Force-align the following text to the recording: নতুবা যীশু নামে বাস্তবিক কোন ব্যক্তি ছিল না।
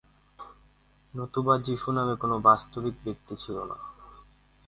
নতুবা 1.13 1.55
যীশু 1.57 1.89
নামে 1.91 2.15
বাস্তবিক 2.41 2.95
কোন 2.95 3.03
ব্যক্তি 3.03 3.33
ছিল 3.35 3.57
না। 3.63 3.77